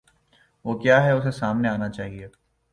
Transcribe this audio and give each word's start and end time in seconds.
وہ 0.65 0.77
کیا 0.79 1.03
ہے، 1.03 1.11
اسے 1.11 1.31
سامنے 1.31 1.69
آنا 1.69 1.89
چاہیے۔ 1.89 2.27